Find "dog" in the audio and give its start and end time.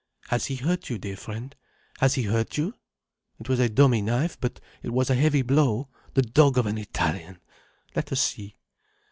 6.23-6.57